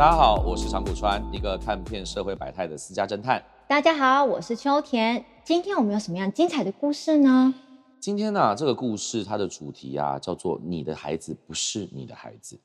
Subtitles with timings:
[0.00, 3.44] 大家好，我是长谷川，一个看遍社会百态的私家侦探。
[3.68, 5.22] 大家好，我是秋田。
[5.44, 7.52] 今天我们有什么样精彩的故事呢？
[8.00, 12.58] 今天呢，这个故事它的主题啊，叫做“你的孩子不是你的孩子”。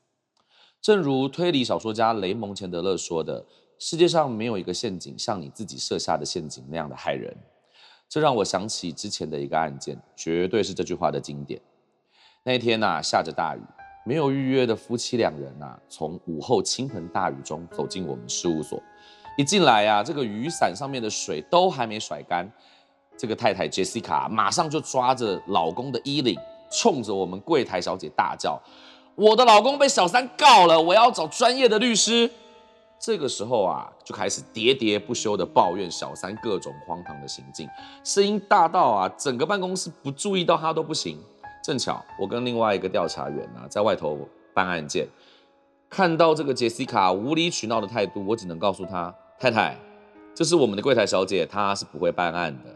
[0.80, 3.44] 正如推理小说家雷蒙钱德勒说的
[3.78, 7.36] ：“世界上没有一个陷阱像你自己设下的陷阱那样的害人。”
[8.08, 11.60] 这让我想起之前的一个案件，绝对是这句话的经典。
[12.44, 13.60] 那一天呐，下着大雨。
[14.06, 18.80] 没有预约的夫妻两人呐，从午后倾盆大雨中走进我们事务所。
[19.36, 22.48] 一进来呀，这个雨伞上面的水都还没甩干，
[23.18, 26.38] 这个太太 Jessica 马上就抓着老公的衣领，
[26.70, 28.62] 冲着我们柜台小姐大叫
[29.16, 32.30] ：“我的老公被小三告了，我要找专业的律师。”
[32.98, 37.68] 这个时候啊，就开始喋喋不休的抱怨小三各种荒唐的行径，
[38.04, 41.18] 声音大到啊，整个办公室不注意到他都不行。
[41.66, 44.16] 正巧我跟另外一个调查员啊，在外头
[44.54, 45.04] 办案件，
[45.90, 49.76] 看到这个杰西卡无理取闹的态度，我只能告诉他太太，
[50.32, 52.70] 这是我们的柜台小姐，她是不会办案的。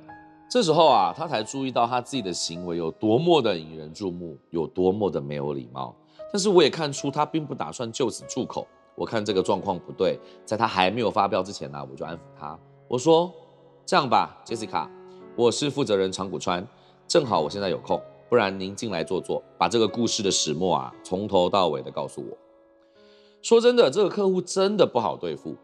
[0.50, 5.94] 这时候啊，他才注意到他自己的行为有多么的引人注目，有多么的没有礼貌。
[6.32, 8.66] 但是我也看出他并不打算就此住口。
[8.96, 13.32] 我看这个状况不对，在他还没有发飙之前呢，我就安抚他，我说
[13.86, 14.90] 这样吧，杰西卡，
[15.36, 16.66] 我是负责人长谷川，
[17.06, 18.02] 正好我现在有空。
[18.30, 22.38] 不然您进来坐坐，把这个故事的始末啊，从头到尾的告诉我。
[23.42, 25.56] 说真的，这个客户真的不好对付。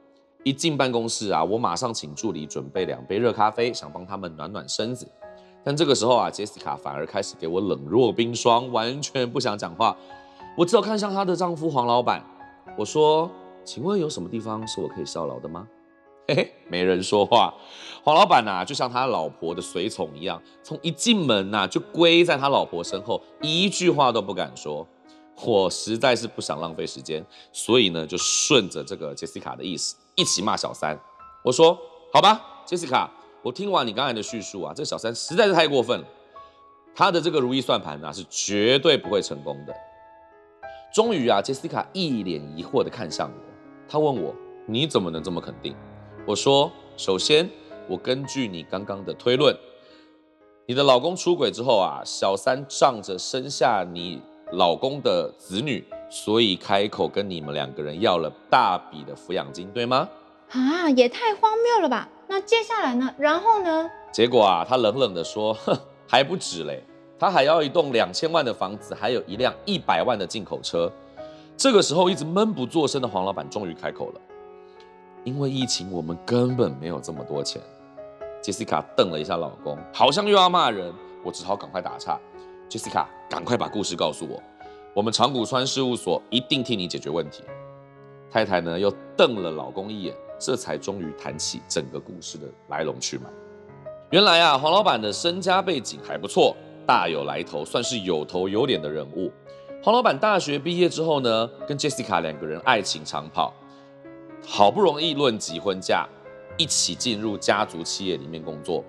[0.42, 5.06] 一进办公室啊，我马上请助理准备两杯热咖啡，想帮他们暖暖身子。
[5.62, 9.96] 但这个时候啊，杰西卡反而开始给我冷若冰霜，完全不想讲话。
[10.58, 12.24] 我只有看向她的丈夫黄老板，
[12.76, 13.30] 我说
[13.64, 15.68] ：“请问有什么地方是我可以效劳的吗？”
[16.28, 17.54] 嘿嘿，没人说话。
[18.02, 24.86] 黄老板呐，就像他老婆的随从一样，从一进门呐就跪在他老婆身后，一句话都不敢说。
[25.44, 30.98] 我实在是不想浪费时间，所以呢，就顺着这个杰西卡的意思，一起骂小三。
[31.44, 31.78] 我说
[32.12, 33.10] ：“好吧，杰西卡，
[33.42, 36.06] 我听完你刚才的叙述啊，这小三实在是太过分了，
[36.94, 39.74] 他的这个如意算盘呐是绝对不会成功的。”
[40.92, 43.42] 终于啊，杰西卡一脸疑惑的看向我，
[43.88, 44.34] 他问我
[44.66, 45.76] ：“你怎么能这么肯定？”
[46.26, 47.48] 我说：“首先，
[47.86, 49.56] 我根据你刚刚的推论，
[50.66, 54.20] 你的老公出轨之后啊，小三仗着生下你
[54.50, 60.08] 老公的子女，所以开口跟你们两个人要了大笔的抚养金，对吗？”
[60.50, 62.08] 啊，也太荒谬了吧！
[62.26, 63.14] 那接下来呢？
[63.16, 63.88] 然后呢？
[64.12, 66.82] 结果啊，他冷冷的说：“哼，还不止嘞，
[67.20, 70.90] 他还要一栋两千万的房子，还有一辆一百万的进口车。”
[71.56, 74.20] 这个时候，一直闷不作声的黄老板终于开口了。
[75.26, 77.60] 因为疫情，我们根本没有这么多钱。
[78.40, 80.94] 杰西卡瞪了一下老公，好像又要骂人。
[81.24, 82.16] 我只好赶快打岔
[82.70, 84.40] ：“杰西卡，赶快把故事告诉我，
[84.94, 87.42] 我们长谷川事务所一定替你解决问题。”
[88.30, 93.24] 太太呢又瞪了老公一眼，这才终于谈起整个故事的来龙去脉。
[94.10, 96.54] 原来啊，黄老板的身家背景还不错，
[96.86, 99.32] 大有来头，算是有头有脸的人物。
[99.82, 103.52] 黄老板大学毕业之后呢，跟杰西卡两个人爱情长跑。
[104.48, 106.06] 好不容易论及婚嫁，
[106.56, 108.84] 一起进入家族企业里面工作，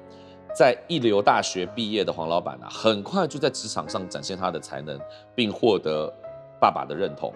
[0.56, 5.00] 在一流大学毕业的黄老板啊，很快就在职场上展现他的才能，
[5.34, 6.14] 并获得
[6.62, 7.34] 爸爸的认同。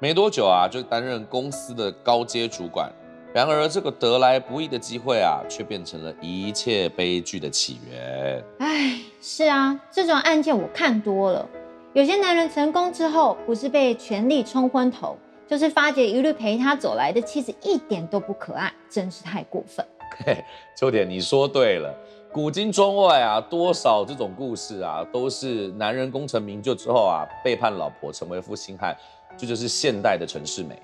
[0.00, 2.90] 没多久啊，就担任公司的高阶主管。
[3.34, 8.42] 然而，这个得来不易的机会啊，却变成了一切悲剧的起源。
[8.60, 11.46] 哎，是啊，这种案件我看多了。
[11.92, 15.18] 有些男人成功之后，不是被权力冲昏头。
[15.48, 19.84] 就是发觉一路陪他走来的妻子一点都不可爱，真是太过分。
[20.76, 21.94] 秋田，你说对了，
[22.30, 28.94] 古今中外啊，多少这种故事啊，都是男人功成名就之后啊，背叛老婆，成为负心汉，
[29.38, 30.78] 这就是现代的陈世美。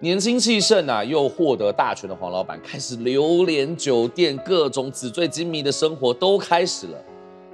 [0.00, 6.98] 年轻气盛啊，又获得大权的黄老板，开始流连酒店，各种纸醉金迷的生活都开始了。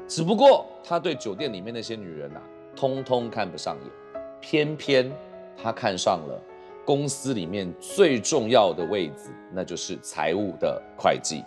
[0.07, 2.43] 只不过他对酒店里面那些女人啊，
[2.77, 5.11] 通通看不上眼，偏偏。
[5.57, 6.41] 他看上了
[6.85, 11.45] 公司里面最重要的位置，那就是财务的会计。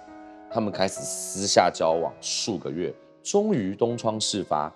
[0.50, 4.71] 他们开始私下交往数个月，终于东窗事发。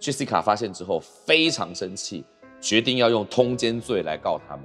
[0.00, 2.24] Jessica 发现之后非常生气，
[2.60, 4.64] 决定要用通奸罪来告他们。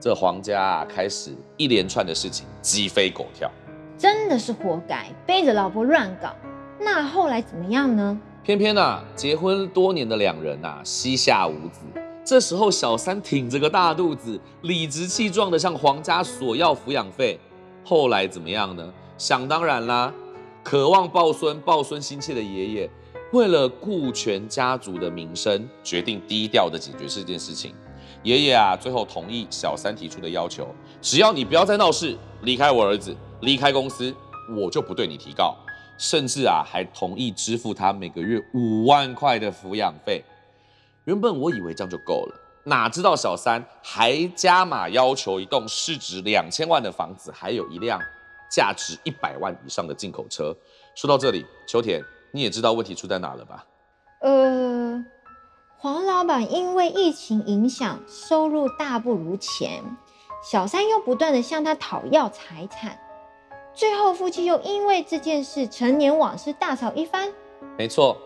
[0.00, 3.50] 这皇家啊，开始一连串的事情鸡飞狗跳，
[3.98, 6.34] 真的是活该，背着老婆乱搞。
[6.80, 8.18] 那后来怎么样呢？
[8.42, 11.80] 偏偏啊，结婚多年的两人啊，膝下无子。
[12.24, 17.38] 这时候，小三挺着个大肚子，理直气壮地向皇家索要抚养费。
[17.84, 18.92] 后来怎么样呢？
[19.18, 20.12] 想当然啦，
[20.62, 22.90] 渴望抱孙、抱孙心切的爷爷，
[23.32, 27.74] 为了顾全家族的名声，决定低调地解决这件事情。
[28.22, 30.68] 爷爷啊，最后同意小三提出的要求，
[31.00, 34.14] 只要你不要再闹事，离开我儿子，离开公司，
[34.56, 35.56] 我就不对你提告，
[35.98, 40.22] 甚至啊，还同意支付他每个月五万块的抚养费。
[41.04, 47.98] 原本我以为这样就够了，哪知道小三还加码要求一栋市值两千万的房子，还有一辆
[48.50, 50.54] 价值一百万以上的进口车。
[50.94, 52.02] 说到这里，秋田，
[52.32, 53.64] 你也知道问题出在哪了吧？
[54.20, 55.02] 呃，
[55.78, 59.82] 黄老板因为疫情影响，收入大不如前，
[60.44, 62.98] 小三又不断的向他讨要财产，
[63.72, 67.32] 最后夫妻又因为这件事陈年往事大吵一番。
[67.78, 68.16] 没错，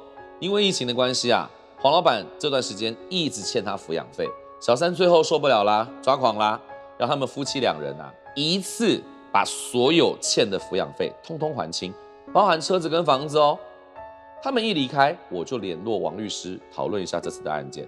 [0.40, 1.48] 因为疫情的关系啊，
[1.84, 4.26] 黄老板这段时间一直欠他抚养费，
[4.58, 6.58] 小三最后受不了啦，抓狂啦，
[6.96, 8.98] 让他们夫妻两人啊一次
[9.30, 11.92] 把所有欠的抚养费通通还清，
[12.32, 13.58] 包含车子跟房子哦。
[14.42, 17.86] 他们一离开，我就联络王律师讨论一下这次的案件。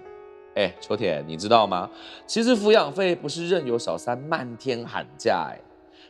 [0.53, 1.89] 哎，秋田，你知道吗？
[2.27, 5.59] 其实抚养费不是任由小三漫天喊价，哎，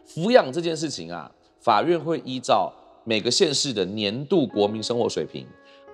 [0.06, 1.32] 抚养这件事情啊，
[1.62, 2.70] 法院会依照
[3.06, 5.48] 每个县市的年度国民生活水平，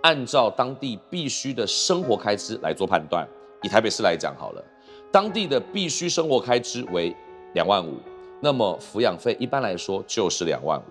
[0.04, 3.28] 按照当地必须的生活开支来做判断。
[3.62, 4.64] 以台北市来讲好了，
[5.12, 7.14] 当地的必须生活开支为
[7.54, 7.98] 两万五，
[8.40, 10.84] 那么抚养费一般来说就是两万五，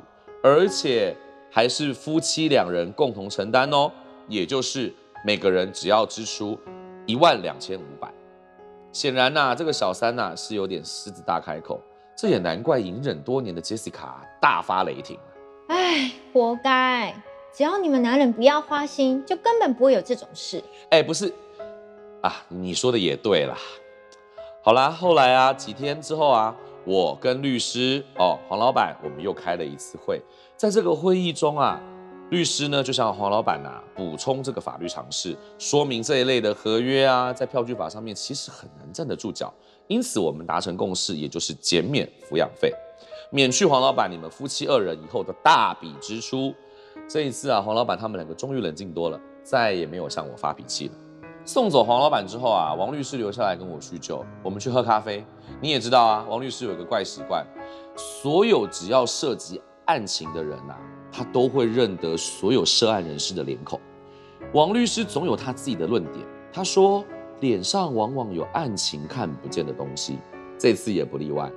[0.43, 1.17] 而且。
[1.55, 3.93] 还是夫妻两人共同承担哦，
[4.27, 4.91] 也就是
[5.23, 6.59] 每个人只要支出
[7.05, 8.11] 一万两千五百。
[8.91, 11.79] 显然呐，这个小三呐是有点狮子大开口，
[12.17, 15.19] 这也难怪隐忍多年的杰西卡大发雷霆。
[15.69, 17.15] 哎，活该！
[17.55, 20.65] 只要你们男人不要花心，就根本不会有这种事。
[20.89, 21.31] 哎，不是
[22.23, 23.55] 啊，你说的也对啦。
[24.63, 26.57] 好啦，后来啊，几天之后啊，
[26.87, 30.19] 我跟律师哦，黄老板，我们又开了一次会。
[30.57, 31.79] 在这个会议中啊，
[32.31, 39.53] 律师呢就向黄老板呐补充这个法律常识，说明这一类的合约啊，在票据法上面其实很难站得住脚。
[39.89, 42.73] 因此我们达成共识，也就是减免抚养费，
[43.31, 46.55] 免去黄老板你们夫妻二人以后的大笔支出。
[47.09, 50.95] 这一次啊，黄老板他们两个终于冷静多了，再也没有向我发脾气了。
[51.45, 55.25] 送走黄老板之后啊，王律师留下来跟我叙旧，我们去喝咖啡。
[55.61, 57.47] 你也知道啊，王律师有个怪习惯，
[57.97, 59.61] 所有只要涉及。
[59.85, 60.77] 案情的人呐，
[61.11, 63.79] 他都会认得所有涉案人士的脸孔。
[64.55, 66.25] 王律师总有他自己的论点。
[66.53, 67.05] 他说，
[67.41, 70.19] 脸上往往有案情看不见的东西，
[70.57, 71.51] 这次也不例外。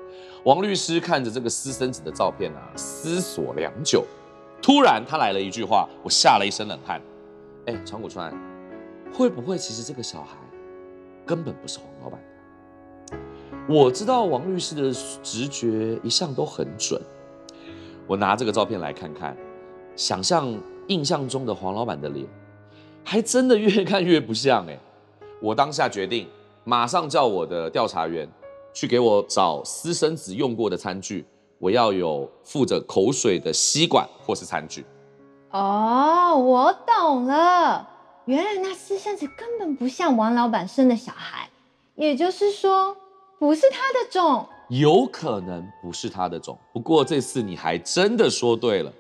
[0.44, 4.04] 王律师看着这个私生子的照片啊，思索良久，
[4.66, 7.00] 突然他来了一句话，我吓了一身冷汗。
[7.68, 8.34] 哎，长谷川，
[9.14, 10.38] 会不会其实这个小孩
[11.24, 12.20] 根本不是黄老板？
[13.70, 14.92] 我知道王律师的
[15.22, 17.00] 直觉一向都很准。
[18.08, 19.38] 我拿这个照片来看看，
[19.96, 20.52] 想象
[20.88, 22.26] 印象中的黄老板的脸，
[23.04, 24.80] 还真的越看越不像哎！
[25.44, 26.28] 我当下决定，
[26.64, 28.28] 马上叫我的调查员
[28.74, 31.24] 去给我找私生子用过的餐具，
[31.60, 34.86] 我要有附着口水的吸管或是餐具。
[35.52, 37.88] 哦，我懂了，
[38.26, 41.50] 原来那私生子根本不像王老板生的小孩，
[41.96, 42.98] 也就是说，
[43.40, 44.46] 不是他的种。
[44.68, 48.92] 有可能不是他的种，不过这次你还真的说对了。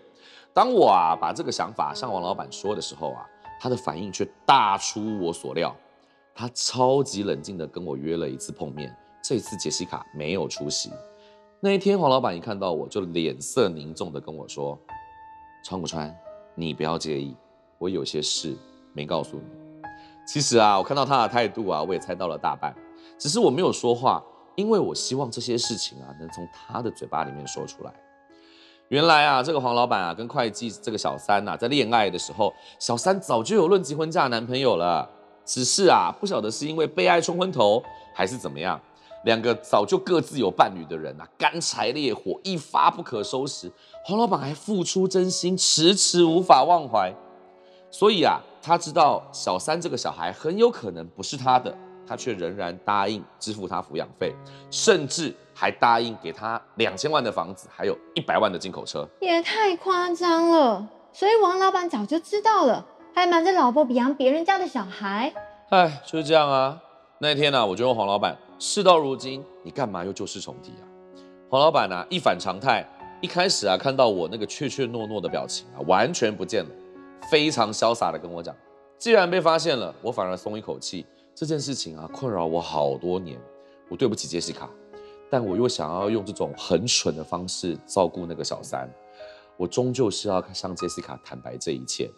[0.53, 3.25] 当我啊把这个想法向王老板说的时候啊，
[3.59, 5.75] 他的反应却大出我所料。
[6.35, 10.91] 他超级冷静的跟我约了一次碰面，这次杰西卡没有出席。
[11.65, 14.77] 那一天，黄老板一看到我就脸色凝重的跟我说
[15.65, 16.15] ：“川谷川，
[16.53, 17.35] 你不要介意，
[17.79, 18.55] 我有些事
[18.93, 19.43] 没告诉你。”
[20.27, 22.71] 其实啊，我看到他的态度啊，我也猜到了大半，
[23.17, 24.23] 只是我没有说话。
[24.53, 27.91] 因为我希望这些事情啊，能从他的嘴巴里面说出来。
[28.89, 35.09] 原来啊，这个黄老板啊，跟会计这个小三呐，在恋爱的时候，小三早就有论及婚嫁男朋友了，
[35.43, 37.81] 只是啊，不晓得是因为被爱冲昏头，
[38.13, 38.79] 还是怎么样，
[39.25, 43.69] 两个早就各自有伴侣的人啊，干柴烈火，一发不可收拾。
[44.05, 47.13] 黄老板还付出真心，迟迟无法忘怀。
[47.91, 51.75] 所以啊，他知道小三这个小孩很有可能不是他的。
[52.07, 54.31] 他却仍然答应支付他抚养费，
[54.69, 60.87] 甚至还答应给他两千万的房子，还有一百万的进口车，也太夸张了。
[61.11, 65.33] 所以王老板早就知道了，还瞒着老婆养别人家的小孩。
[65.69, 66.79] 哎，就是这样啊。
[67.17, 70.83] 那天呢，我就问黄老板，事到如今，你干嘛又旧事重提啊？
[71.49, 72.85] 黄老板呢，一反常态，
[73.21, 76.69] 一开始啊，看到我那个怯怯懦懦的表情啊，完全不见了，
[77.31, 78.53] 非常潇洒的跟我讲，
[78.97, 81.05] 既然被发现了，我反而松一口气。
[81.33, 83.39] 这件事情啊，困扰我好多年。
[83.87, 84.69] 我对不起杰西卡，
[85.29, 88.89] 但我又想要用这种很蠢的方式照顾那个小三。
[89.55, 92.11] 我终究是要向杰西卡坦白这一切。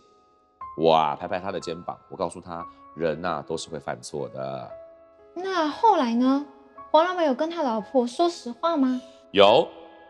[0.79, 4.71] 我啊，拍拍他的肩膀，我告诉他，人呐都是会犯错的。
[5.43, 6.45] 那后来呢？
[6.89, 8.99] 黄老板有跟他老婆说实话吗？
[9.31, 9.67] 有。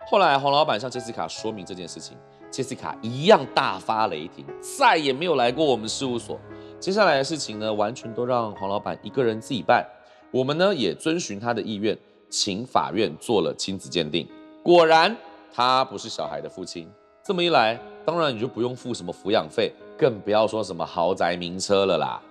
[0.10, 2.16] 后来黄老板向杰西卡说明这件事情，
[2.50, 6.40] 杰西卡一样大发雷霆，再也没有来过我们事务所。
[6.80, 9.86] 接下来的事情呢，完全都让黄老板一个人自己办。
[10.32, 11.98] 我们呢也遵循他的意愿，
[12.30, 14.26] 请法院做了亲子鉴定，
[14.64, 15.14] 果然
[15.54, 16.90] 他不是小孩的父亲。
[17.22, 22.22] 这么一来，当然你就不用付什么抚养费，更不要说什么豪宅名车了啦。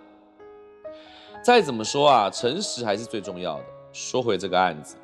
[1.46, 3.64] 再怎么说啊，诚实还是最重要的。
[3.92, 4.96] 说回这个案子。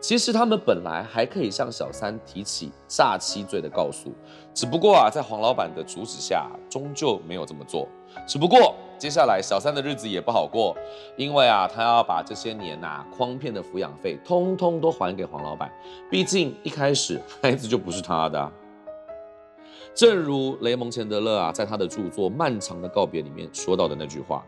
[0.00, 4.10] 其实他们本来还可以向小三提起诈欺罪的告诉，
[4.54, 7.86] 只不过啊，在黄老板的阻止下，终究没有这么做。
[8.26, 10.74] 只不过接下来小三的日子也不好过，
[11.18, 15.70] 因为啊，他要把这些年呐诓骗的抚养费通通都还给黄老板。
[16.10, 18.50] 毕竟一开始孩子就不是他的。
[19.94, 24.42] 正如雷蒙钱德勒啊，在他的著作《漫长的告别》里面说到的那句话：“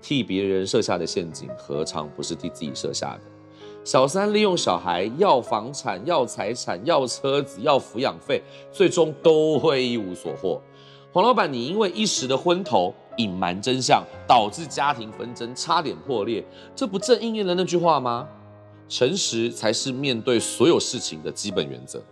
[0.00, 3.20] 替别人设下的陷阱，何尝不是替自己设下的？”
[3.84, 10.60] 小三利用小孩要房产、要财产、要车子、要抚养费，最终都会一无所获。
[11.10, 16.44] 黄老板，你因为一时的昏头，隐瞒真相，导致家庭纷争差点破裂，
[16.76, 18.28] 这不正应验了那句话吗？
[18.90, 22.02] 诚实才是面对所有事情的基本原则。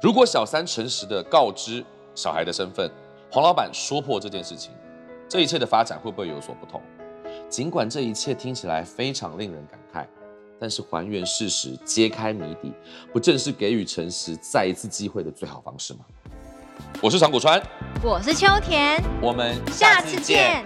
[0.00, 2.90] 如果小三诚实的告知小孩的身份，
[3.30, 4.72] 黄老板说破这件事情，
[5.28, 6.80] 这一切的发展会不会有所不同？
[7.48, 10.06] 尽管这一切听起来非常令人感慨。
[10.60, 12.72] 但是还原事实、揭开谜底，
[13.12, 16.00] 不正是给予诚实再一次机会的最好方式吗？
[17.00, 17.62] 我是长谷川，
[18.02, 20.64] 我是秋田，我们下次见。